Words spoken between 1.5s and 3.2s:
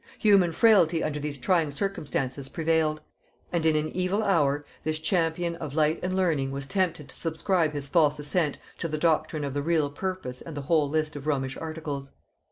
circumstances prevailed;